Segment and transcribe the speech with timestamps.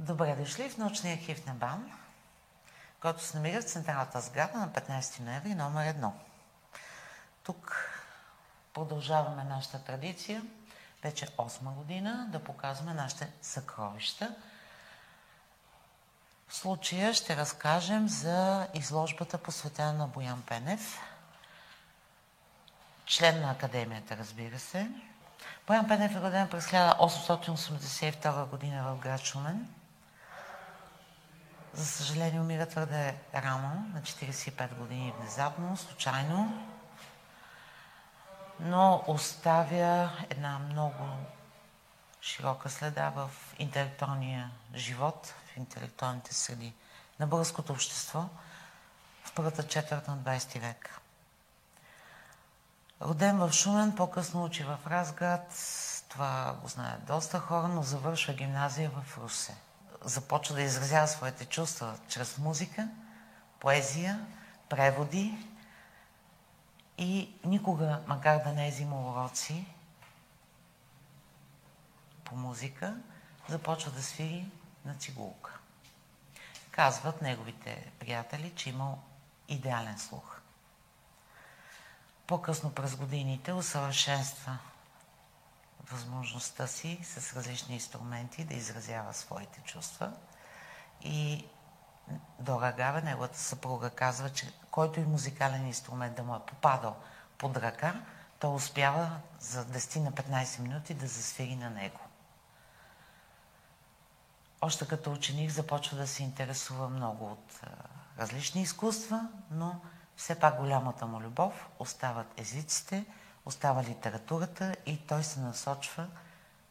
[0.00, 1.92] Добре дошли в научния архив на БАН,
[3.00, 6.10] който се намира в централната сграда на 15 ноември, номер 1.
[7.42, 7.90] Тук
[8.74, 10.42] продължаваме нашата традиция,
[11.02, 14.34] вече 8 година, да показваме нашите съкровища.
[16.48, 21.00] В случая ще разкажем за изложбата посветена на Боян Пенев,
[23.06, 24.90] член на академията, разбира се.
[25.66, 29.68] Боян Пенев е роден през 1882 година в град Шумен.
[31.74, 36.66] За съжаление умира твърде рано, на 45 години внезапно, случайно,
[38.60, 41.04] но оставя една много
[42.20, 46.74] широка следа в интелектуалния живот, в интелектуалните среди
[47.20, 48.28] на българското общество
[49.24, 51.00] в първата четвърт на 20 век.
[53.02, 55.54] Роден в Шумен, по-късно учи в Разград,
[56.08, 59.56] това го знаят доста хора, но завършва гимназия в Русе.
[60.04, 62.88] Започва да изразява своите чувства чрез музика,
[63.60, 64.26] поезия,
[64.68, 65.46] преводи
[66.98, 69.66] и никога, макар да не е взимал уроци
[72.24, 72.96] по музика,
[73.48, 74.50] започва да свири
[74.84, 75.58] на цигулка.
[76.70, 79.02] Казват неговите приятели, че имал
[79.48, 80.40] идеален слух.
[82.26, 84.58] По-късно през годините усъвършенства
[85.92, 90.12] възможността си с различни инструменти да изразява своите чувства.
[91.02, 91.46] И
[92.38, 96.96] Дора Гава, неговата съпруга, казва, че който и музикален инструмент да му е попадал
[97.38, 97.94] под ръка,
[98.38, 102.00] той успява за 10 на 15 минути да засвири на него.
[104.60, 107.60] Още като ученик започва да се интересува много от
[108.18, 109.80] различни изкуства, но
[110.16, 113.06] все пак голямата му любов остават езиците,
[113.46, 116.06] остава литературата и той се насочва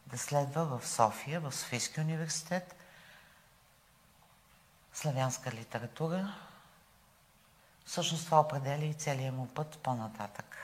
[0.06, 2.76] да следва в София, в Софийския университет,
[4.92, 6.34] славянска литература.
[7.84, 10.56] Всъщност това определя и целият му път по-нататък.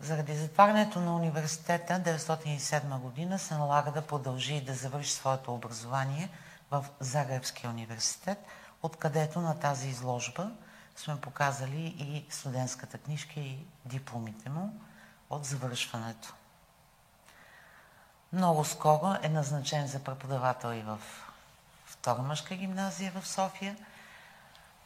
[0.00, 6.30] Заради затварянето на университета 1907 година се налага да продължи и да завърши своето образование
[6.70, 8.38] в Загребския университет,
[8.82, 10.52] откъдето на тази изложба–
[10.98, 14.80] сме показали и студентската книжка и дипломите му
[15.30, 16.34] от завършването.
[18.32, 20.98] Много скоро е назначен за преподавател и в
[21.86, 23.76] Втора мъжка гимназия в София,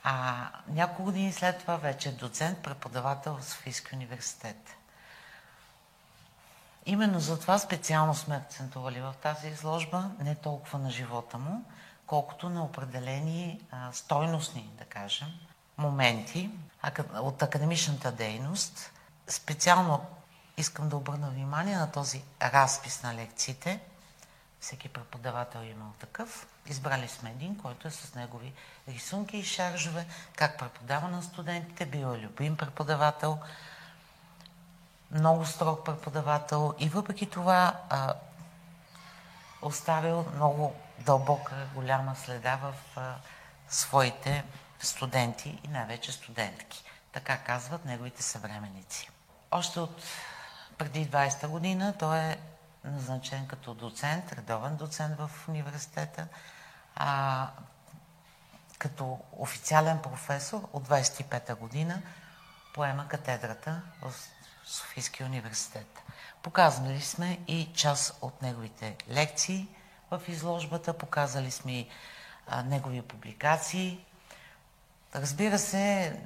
[0.04, 4.76] а няколко години след това вече е доцент, преподавател в Софийския университет.
[6.86, 11.64] Именно за това специално сме акцентували в тази изложба не толкова на живота му,
[12.06, 15.28] колкото на определени а, стойностни, да кажем,
[15.76, 16.50] моменти
[17.14, 18.92] от академичната дейност.
[19.28, 20.06] Специално
[20.56, 23.80] искам да обърна внимание на този разпис на лекциите.
[24.60, 26.46] Всеки преподавател е имал такъв.
[26.66, 28.52] Избрали сме един, който е с негови
[28.88, 33.38] рисунки и шаржове, как преподава на студентите, бил е любим преподавател,
[35.10, 38.14] много строг преподавател и въпреки това а,
[39.62, 43.14] оставил много дълбока, голяма следа в а,
[43.68, 44.44] своите
[44.80, 46.84] студенти и най-вече студентки.
[47.12, 49.10] Така казват неговите съвременици.
[49.50, 50.02] Още от
[50.82, 52.38] преди 20-та година той е
[52.84, 56.26] назначен като доцент, редовен доцент в университета,
[56.96, 57.48] а
[58.78, 62.02] като официален професор от 25-та година
[62.74, 64.12] поема катедрата в
[64.64, 65.98] Софийския университет.
[66.42, 69.68] Показали сме и част от неговите лекции
[70.10, 71.88] в изложбата, показали сме и
[72.46, 74.04] а, негови публикации,
[75.14, 76.16] Разбира се,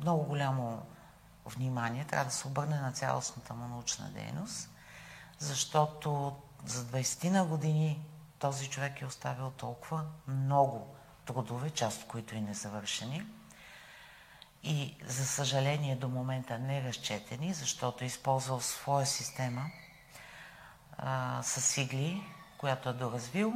[0.00, 0.86] много голямо
[1.50, 4.70] внимание трябва да се обърне на цялостната му научна дейност,
[5.38, 8.06] защото за 20 на години
[8.38, 13.26] този човек е оставил толкова много трудове, част от които и незавършени.
[14.62, 19.70] И за съжаление до момента не разчетени, защото е използвал своя система
[20.98, 22.22] а, с сигли,
[22.58, 23.52] която е доразвил.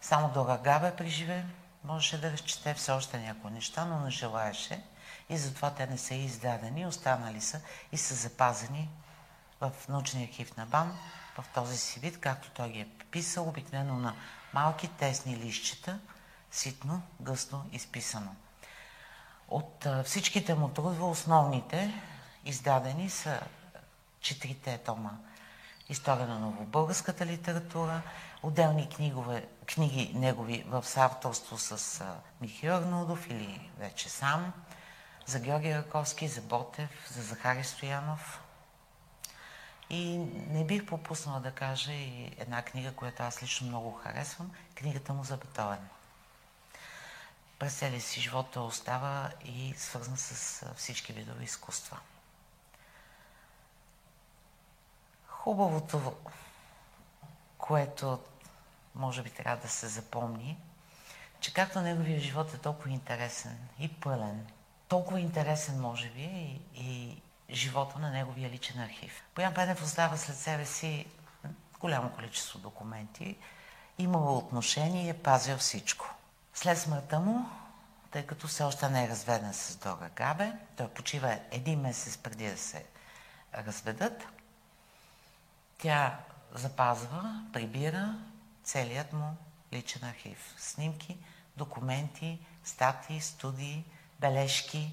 [0.00, 1.46] Само до Рагаве приживе,
[1.84, 4.84] можеше да разчете все още някои неща, но не желаеше
[5.28, 7.60] и затова те не са издадени, останали са
[7.92, 8.90] и са запазени
[9.60, 10.98] в научния архив на БАН
[11.38, 14.14] в този си вид, както той ги е писал, обикновено на
[14.52, 15.98] малки тесни лищчета,
[16.50, 18.34] ситно, гъсто изписано.
[19.48, 22.02] От всичките му трудове, основните,
[22.44, 23.40] издадени са
[24.20, 25.10] четирите тома.
[25.88, 28.02] История на новобългарската литература,
[28.42, 32.04] отделни книгове, книги негови в съавторство с
[32.40, 34.52] Михаил Арнудов или вече сам,
[35.26, 38.40] за Георги Раковски, за Ботев, за Захари Стоянов
[39.90, 40.18] И
[40.48, 45.24] не бих пропуснала да кажа и една книга, която аз лично много харесвам, книгата му
[45.24, 45.88] за Бетовен.
[47.58, 51.98] През целия си живот той остава и свързан с всички видове изкуства.
[55.26, 56.16] Хубавото,
[57.58, 58.20] което
[58.94, 60.58] може би трябва да се запомни,
[61.40, 64.46] че както неговия живот е толкова интересен и пълен,
[64.94, 66.22] толкова интересен може би
[66.74, 69.22] и, и живота на неговия личен архив.
[69.34, 71.06] Боян Пенев оставя след себе си
[71.80, 73.36] голямо количество документи,
[73.98, 76.14] имал отношение и е пазил всичко.
[76.54, 77.46] След смъртта му,
[78.10, 82.50] тъй като все още не е разведен с Дора Габе, той почива един месец преди
[82.50, 82.84] да се
[83.54, 84.26] разведат,
[85.78, 86.18] тя
[86.52, 88.18] запазва, прибира
[88.64, 89.36] целият му
[89.72, 90.54] личен архив.
[90.58, 91.18] Снимки,
[91.56, 93.84] документи, статии, студии,
[94.20, 94.92] бележки,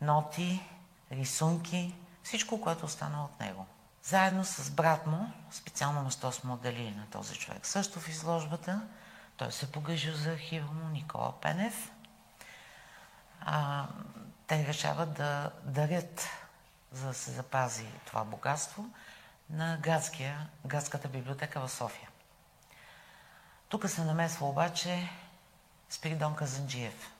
[0.00, 0.68] ноти,
[1.12, 3.66] рисунки, всичко, което остана от него.
[4.02, 7.66] Заедно с брат му, специално место сме отделили на този човек.
[7.66, 8.88] Също в изложбата,
[9.36, 11.92] той се погрижил за архива му, Никола Пенев.
[13.40, 13.86] А,
[14.46, 16.28] те решават да дарят,
[16.92, 18.90] за да се запази това богатство,
[19.50, 22.08] на градския, градската библиотека в София.
[23.68, 25.10] Тук се намесва обаче
[25.90, 27.12] Спиридон Казанджиев,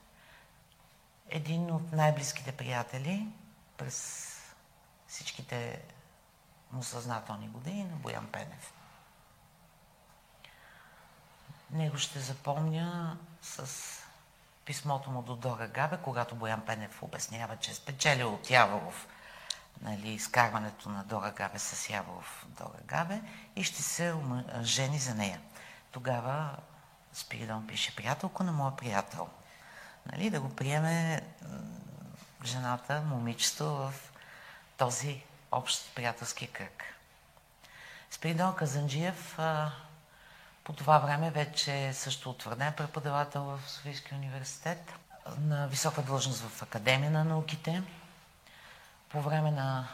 [1.29, 3.29] един от най-близките приятели
[3.77, 4.27] през
[5.09, 5.83] всичките
[6.73, 8.73] му съзнателни години на Боян Пенев.
[11.71, 13.71] Него ще запомня с
[14.65, 19.07] писмото му до Дора Габе, когато Боян Пенев обяснява, че е спечелил от Яворов
[19.81, 23.23] нали, изкарването на Дора Габе с Яворов Дора Габе
[23.57, 24.15] и ще се
[24.63, 25.41] жени за нея.
[25.91, 26.57] Тогава
[27.13, 29.29] Спиридон пише приятелко на моя приятел.
[30.13, 31.23] Нали, да го приеме
[32.45, 33.95] жената, момичето в
[34.77, 35.23] този
[35.53, 36.85] общ приятелски кръг.
[38.11, 39.39] Спиридон Казанджиев
[40.65, 44.93] по това време вече е също утвърден преподавател в Софийския университет
[45.39, 47.83] на висока длъжност в Академия на науките.
[49.09, 49.89] По време на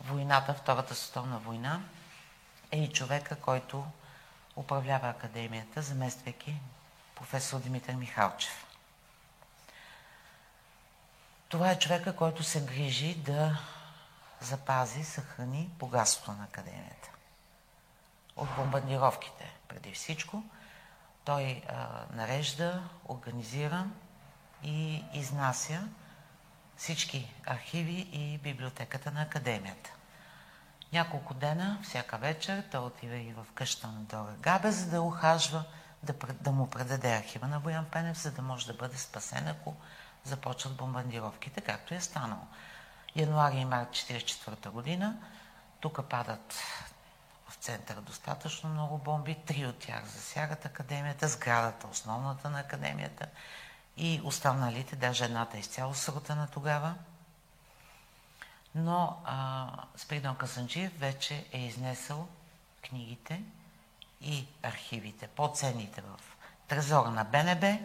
[0.00, 1.80] войната, Втората световна война,
[2.70, 3.86] е и човека, който
[4.56, 6.54] управлява академията, замествайки
[7.14, 8.63] професор Димитър Михалчев.
[11.54, 13.58] Това е човека, който се грижи да
[14.40, 17.10] запази, съхрани богатството на академията.
[18.36, 20.42] От бомбардировките, преди всичко.
[21.24, 23.86] Той а, нарежда, организира
[24.62, 25.88] и изнася
[26.76, 29.90] всички архиви и библиотеката на академията.
[30.92, 35.64] Няколко дена, всяка вечер, той отива и в къща на Дора Габе, за да ухажва,
[36.02, 39.74] да, да му предаде архива на Боян Пенев, за да може да бъде спасен, ако
[40.24, 42.46] започват бомбардировките, както е станало.
[43.16, 45.16] Януари и март 1944 година
[45.80, 46.54] тук падат
[47.48, 49.36] в центъра достатъчно много бомби.
[49.46, 53.26] Три от тях засягат академията, сградата, основната на академията
[53.96, 56.94] и останалите, даже едната е изцяло срутана тогава.
[58.74, 62.28] Но а, Спиридон Касанджиев вече е изнесъл
[62.88, 63.42] книгите
[64.20, 66.20] и архивите, по-ценните в
[66.68, 67.78] трезора на БНБ,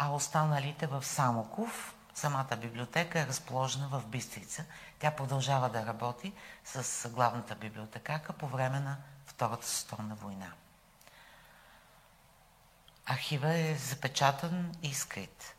[0.00, 1.94] а останалите в Самоков.
[2.14, 4.64] Самата библиотека е разположена в Бистрица.
[4.98, 6.32] Тя продължава да работи
[6.64, 8.96] с главната библиотекарка по време на
[9.26, 10.52] Втората световна война.
[13.06, 15.54] Архива е запечатан и скрит.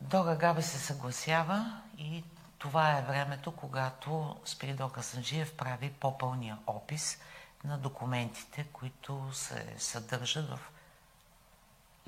[0.00, 2.24] Дора Габе се съгласява и
[2.58, 7.18] това е времето, когато Спиридо Касанджиев прави по-пълния опис
[7.64, 10.60] на документите, които се съдържат в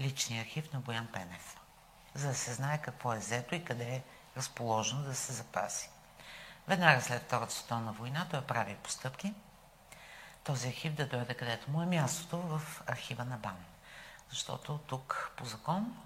[0.00, 1.56] личния архив на Боян Пенев,
[2.14, 4.02] за да се знае какво е взето и къде е
[4.36, 5.88] разположено да се запази.
[6.68, 9.34] Веднага след Втората световна война той прави постъпки
[10.44, 13.64] този архив да дойде където му е мястото в архива на БАН.
[14.30, 15.96] Защото тук по закон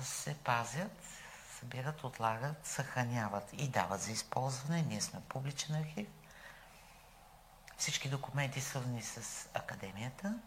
[0.00, 1.04] се пазят,
[1.58, 4.82] събират, отлагат, съхраняват и дават за използване.
[4.82, 6.08] Ние сме публичен архив.
[7.76, 10.38] Всички документи свързани с академията,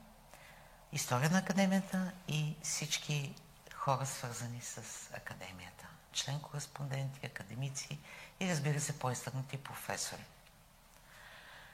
[0.94, 3.36] история на академията и всички
[3.74, 4.82] хора свързани с
[5.14, 5.88] академията.
[6.14, 8.00] Член-кореспонденти, академици
[8.40, 10.24] и разбира се по-изтъкнати професори.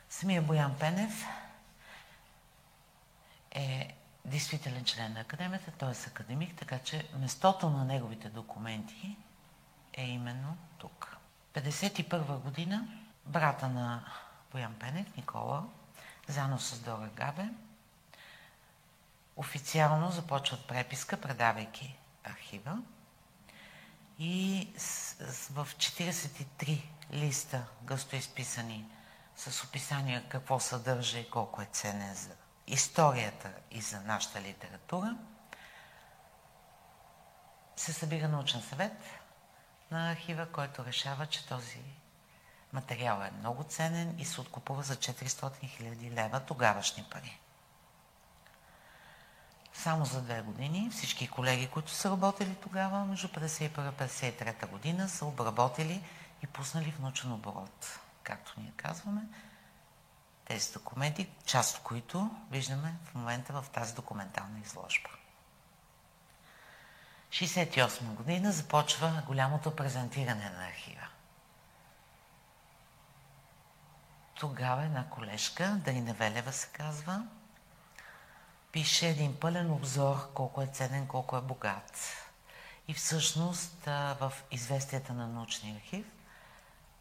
[0.10, 1.26] Самия Боян Пенев
[3.52, 9.18] е действителен член на академията, той е академик, така че местото на неговите документи
[9.94, 11.18] е именно тук.
[11.54, 12.88] 1951 година
[13.26, 14.06] брата на
[14.52, 15.64] Боян Пенев, Никола,
[16.28, 17.50] заедно с Дора Габе,
[19.36, 22.78] официално започват преписка, предавайки архива
[24.20, 24.68] и
[25.52, 28.86] в 43 листа гъсто изписани
[29.36, 32.30] с описание какво съдържа и колко е ценен за
[32.68, 35.18] историята и за нашата литература,
[37.76, 38.98] се събира научен съвет
[39.92, 41.80] на архива, който решава, че този
[42.74, 47.40] материал е много ценен и се откупува за 400 000 лева тогавашни пари.
[49.74, 55.10] Само за две години всички колеги, които са работили тогава, между 51 и 53 година,
[55.10, 56.04] са обработили
[56.44, 59.22] и пуснали в научен оборот, както ние казваме,
[60.46, 65.10] тези документи, част от които виждаме в момента в тази документална изложба.
[67.30, 71.08] 68 година започва голямото презентиране на архива.
[74.36, 77.28] Тогава една колежка, Дарина Велева се казва,
[78.74, 82.18] пише един пълен обзор колко е ценен, колко е богат.
[82.88, 86.06] И всъщност в известията на научния архив,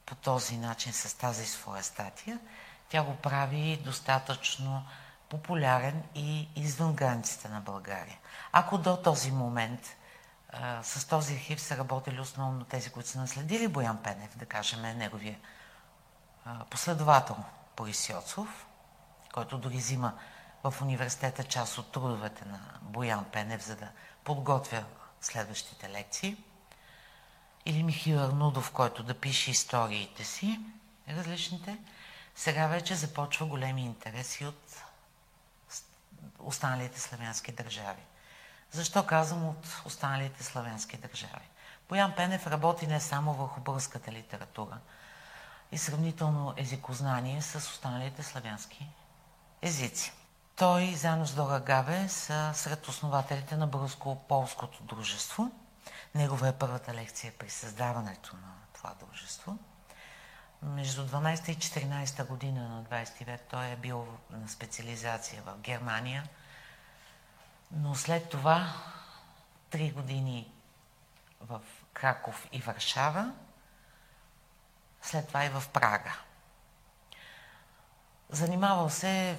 [0.07, 2.41] по този начин, с тази своя статия,
[2.89, 4.85] тя го прави достатъчно
[5.29, 8.19] популярен и извън границите на България.
[8.53, 9.97] Ако до този момент
[10.53, 14.83] а, с този архив са работили основно тези, които са наследили Боян Пенев, да кажем
[14.83, 15.39] неговия
[16.45, 17.37] а, последовател
[17.77, 18.67] Борис Йоцов,
[19.33, 20.13] който дори взима
[20.65, 23.89] в университета част от трудовете на Боян Пенев, за да
[24.25, 24.85] подготвя
[25.21, 26.37] следващите лекции.
[27.67, 30.61] Или Михаил Арнудов, който да пише историите си,
[31.09, 31.79] различните.
[32.35, 34.83] Сега вече започва големи интереси от
[36.39, 38.03] останалите славянски държави.
[38.71, 41.49] Защо казвам от останалите славянски държави?
[41.89, 44.79] Боян Пенев работи не само върху българската литература
[45.73, 48.89] и сравнително езикознание с останалите славянски
[49.63, 50.13] езици.
[50.57, 55.51] Той, заедно с Дора Гаве, са сред основателите на Българско-полското дружество.
[56.15, 59.59] Негова е първата лекция при създаването на това дружество.
[60.63, 66.25] Между 12 и 14 година на 20 век той е бил на специализация в Германия,
[67.73, 68.73] но след това
[69.71, 70.53] три години
[71.41, 71.61] в
[71.93, 73.33] Краков и Варшава,
[75.03, 76.19] след това и в Прага.
[78.31, 79.39] Занимавал се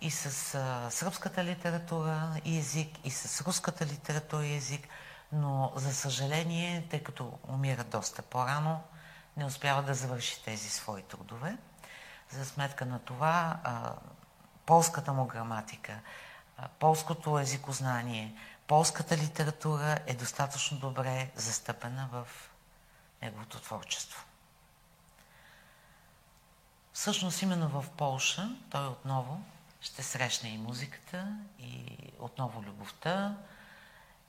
[0.00, 4.88] и с а, сръбската литература и език, и с руската литература и език,
[5.32, 8.82] но за съжаление, тъй като умира доста по-рано,
[9.36, 11.58] не успява да завърши тези свои трудове.
[12.30, 13.94] За сметка на това, а,
[14.66, 16.00] полската му граматика,
[16.58, 18.34] а, полското езикознание,
[18.66, 22.26] полската литература е достатъчно добре застъпена в
[23.22, 24.24] неговото творчество.
[26.92, 29.40] Всъщност именно в Полша той отново
[29.80, 33.36] ще срещне и музиката, и отново любовта,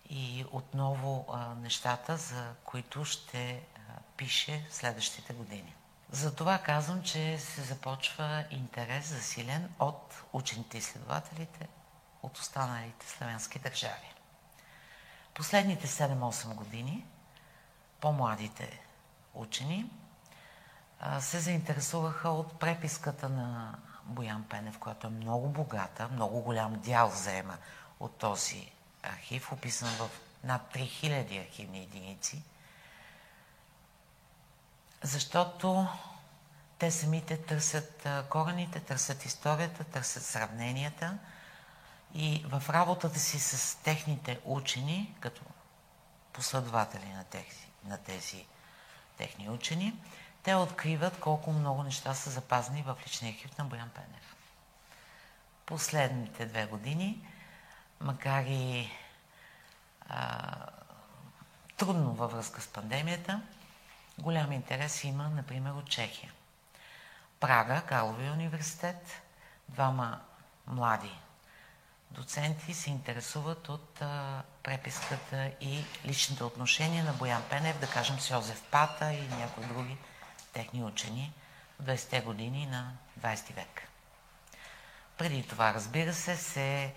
[0.10, 3.80] и отново а, нещата, за които ще а,
[4.18, 5.76] пише в следващите години.
[6.12, 11.68] Затова казвам, че се започва интерес засилен от учените изследователите
[12.24, 14.14] от останалите славянски държави.
[15.34, 17.06] Последните 7-8 години
[18.00, 18.82] по-младите
[19.34, 19.90] учени
[21.20, 27.58] се заинтересуваха от преписката на Боян Пенев, която е много богата, много голям дял взема
[28.00, 28.72] от този
[29.04, 30.10] архив, описан в
[30.44, 32.44] над 3000 архивни единици,
[35.04, 35.88] защото
[36.80, 41.18] те самите търсят корените, търсят историята, търсят сравненията
[42.14, 45.42] и в работата си с техните учени, като
[46.34, 48.46] последователи на тези, на тези
[49.18, 49.94] техни учени,
[50.44, 54.36] те откриват колко много неща са запазени в личния архив на Боян Пенев.
[55.66, 57.28] Последните две години,
[58.00, 58.92] макар и
[60.10, 60.56] а,
[61.78, 63.42] трудно във връзка с пандемията,
[64.20, 66.32] голям интерес има, например, от Чехия.
[67.40, 69.22] Прага, Карловия университет,
[69.70, 70.22] двама
[70.68, 71.12] млади
[72.12, 78.30] доценти се интересуват от а, преписката и личните отношения на Боян Пенев, да кажем с
[78.30, 79.98] Йозеф Пата и някои други
[80.54, 81.34] техни учени
[81.80, 83.88] в 20-те години на 20 век.
[85.18, 86.94] Преди това, разбира се, се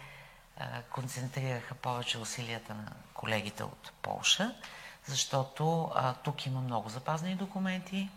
[0.90, 4.54] концентрираха повече усилията на колегите от Полша,
[5.06, 8.08] защото а, тук има много запазени документи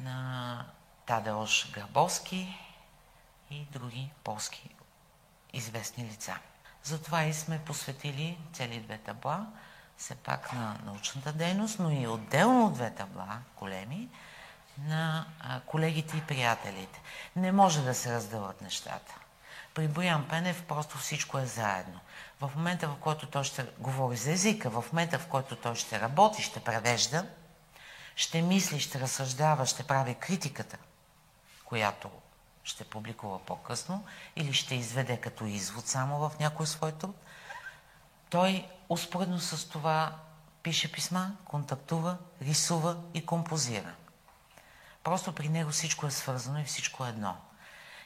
[0.00, 0.64] на
[1.06, 2.58] Тадеош Грабовски
[3.50, 4.70] и други полски
[5.52, 6.38] известни лица.
[6.82, 9.46] Затова и сме посветили цели две табла
[9.98, 14.08] все пак на научната дейност, но и отделно две табла, големи,
[14.78, 15.26] на
[15.66, 17.00] колегите и приятелите.
[17.36, 19.14] Не може да се разделят нещата.
[19.74, 22.00] При Боян Пенев просто всичко е заедно.
[22.40, 26.00] В момента, в който той ще говори за езика, в момента, в който той ще
[26.00, 27.26] работи, ще превежда,
[28.16, 30.76] ще мисли, ще разсъждава, ще прави критиката,
[31.64, 32.10] която
[32.64, 34.04] ще публикува по-късно
[34.36, 37.16] или ще изведе като извод само в някой свой труд,
[38.30, 40.12] той успоредно с това
[40.62, 43.94] пише писма, контактува, рисува и композира.
[45.04, 47.36] Просто при него всичко е свързано и всичко е едно.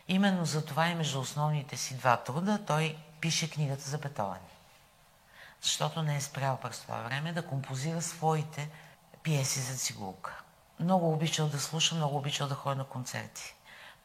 [0.09, 4.41] Именно за това и между основните си два труда той пише книгата за Бетовен.
[5.63, 8.71] Защото не е спрял през това време да композира своите
[9.23, 10.43] пиеси за цигулка.
[10.81, 13.55] Много обичал да слуша, много обичал да ходи на концерти.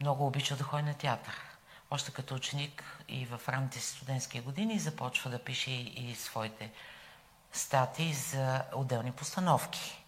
[0.01, 1.54] Много обичал да ходи на театър.
[1.95, 6.71] Още като ученик и в ранните си студентски години започва да пише и, и своите
[7.53, 10.03] статии за отделни постановки,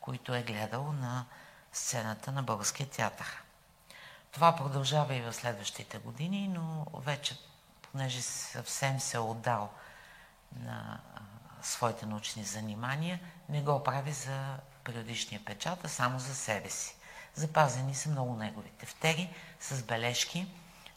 [0.00, 1.24] които е гледал на
[1.72, 3.42] сцената на Българския театър.
[4.32, 7.38] Това продължава и в следващите години, но вече,
[7.82, 9.70] понеже съвсем се е отдал
[10.56, 11.00] на
[11.62, 16.96] своите научни занимания, не го прави за периодичния печат, а само за себе си.
[17.34, 20.46] Запазени са много неговите втери с бележки,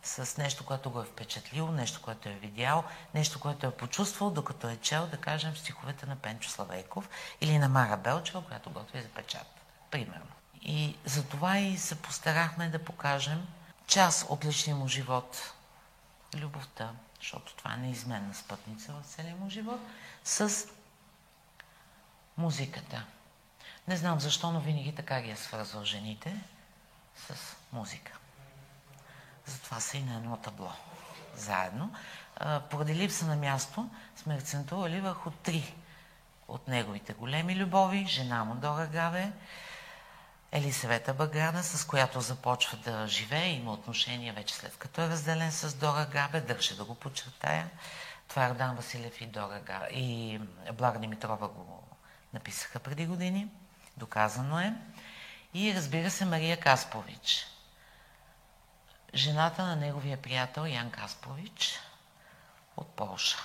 [0.06, 2.84] с нещо, което го е впечатлило, нещо, което е видял,
[3.14, 7.10] нещо, което е почувствал, докато е чел, да кажем, стиховете на Пенчо Славейков
[7.42, 9.48] или на Мара Белчева, която готви за печат.
[9.92, 10.32] Примерно.
[10.62, 13.48] И за това и се постарахме да покажем
[13.88, 15.54] част от личния му живот,
[16.36, 19.80] любовта, защото това е неизменна спътница в целия му живот,
[20.24, 20.68] с
[22.38, 23.06] музиката.
[23.88, 26.42] Не знам защо, но винаги така ги е свързвал жените
[27.16, 28.18] с музика.
[29.46, 30.72] Затова са и на едно табло
[31.36, 31.94] заедно.
[32.70, 35.76] Поради липса на място сме акцентували върху три
[36.48, 38.06] от неговите големи любови.
[38.08, 39.32] Жена му Дора Гаве,
[40.52, 45.76] Елисавета Баграна, с която започва да живее, има отношения вече след като е разделен с
[45.76, 47.70] Дора Габе, държа да го подчертая.
[48.28, 49.88] Това е Родан Василев и Дора Габе.
[49.92, 50.40] И
[50.74, 51.84] Блага Димитрова го
[52.34, 53.48] написаха преди години.
[53.98, 54.74] Доказано е.
[55.54, 57.48] И разбира се Мария Каспович.
[59.16, 61.80] Жената на неговия приятел Ян Каспович
[62.78, 63.38] от Полша.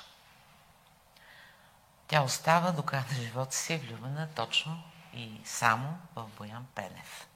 [2.09, 4.83] Тя остава до края на живота си влюбена точно
[5.15, 7.27] и само в Боян Пенев.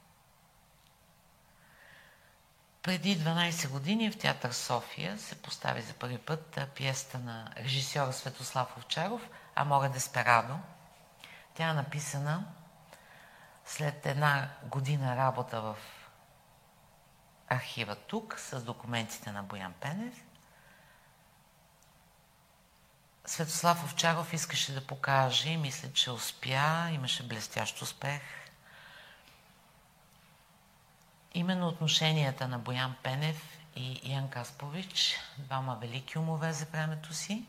[2.83, 8.77] Преди 12 години в театър София се постави за първи път пиеста на режисьора Светослав
[8.77, 10.59] Овчаров «Амора Десперадо».
[11.53, 12.45] Тя е написана
[13.65, 15.75] след една година работа в
[17.47, 20.23] архива тук с документите на Боян Пенев.
[23.25, 28.21] Светослав Овчаров искаше да покаже и мисля, че успя, имаше блестящ успех.
[31.33, 37.45] Именно отношенията на Боян Пенев и Ян Каспович, двама велики умове за времето си,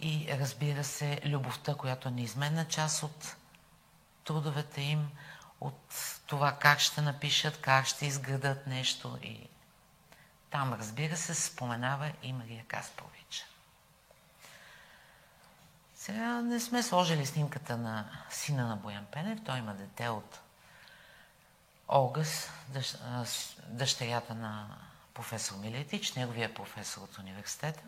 [0.00, 3.36] и разбира се, любовта, която е неизменна част от
[4.24, 5.10] трудовете им,
[5.62, 5.94] от
[6.26, 9.18] това как ще напишат, как ще изградат нещо.
[9.22, 9.48] И
[10.50, 13.46] там, разбира се, споменава и Мария Каспович.
[15.94, 19.38] Сега не сме сложили снимката на сина на Боян Пенев.
[19.46, 20.40] Той има дете от
[21.88, 22.50] Олгас,
[23.66, 24.78] дъщерята на
[25.14, 27.82] професор Милетич, неговия професор от университета.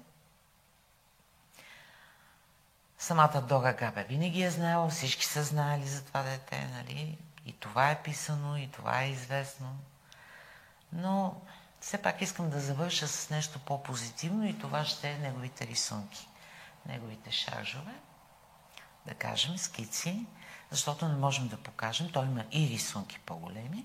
[2.98, 7.18] Самата Дора Габе винаги е знаела, всички са знаели за това дете, нали?
[7.46, 9.78] И това е писано, и това е известно.
[10.92, 11.40] Но
[11.80, 16.28] все пак искам да завърша с нещо по-позитивно и това ще е неговите рисунки
[16.88, 17.92] неговите шаржове,
[19.06, 20.26] да кажем скици,
[20.70, 22.10] защото не можем да покажем.
[22.12, 23.84] Той има и рисунки по-големи,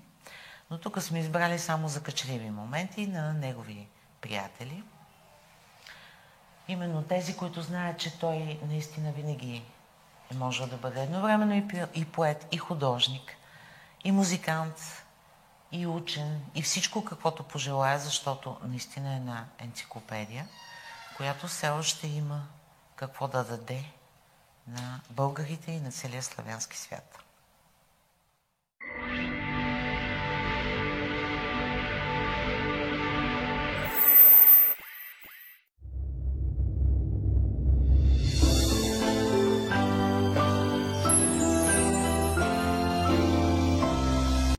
[0.70, 3.88] но тук сме избрали само закачливи моменти на негови
[4.20, 4.82] приятели.
[6.68, 9.62] Именно тези, които знаят, че той наистина винаги
[10.32, 13.36] е можел да бъде едновременно и поет, и художник,
[14.04, 15.04] и музикант,
[15.72, 20.48] и учен, и всичко каквото пожелая, защото наистина е една енциклопедия,
[21.16, 22.46] която все още има
[22.96, 23.84] какво да даде
[24.66, 27.29] на българите и на целия славянски свят.